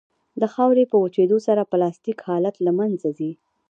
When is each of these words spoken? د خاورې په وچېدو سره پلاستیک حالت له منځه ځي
د 0.41 0.43
خاورې 0.53 0.83
په 0.91 0.97
وچېدو 1.03 1.37
سره 1.47 1.69
پلاستیک 1.71 2.19
حالت 2.27 2.55
له 2.65 2.71
منځه 2.79 3.09
ځي 3.17 3.31